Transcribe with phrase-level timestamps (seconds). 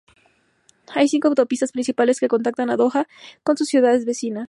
[0.95, 3.07] Hay cinco autopistas principales que conectan a Doha
[3.43, 4.39] con sus ciudades vecinas.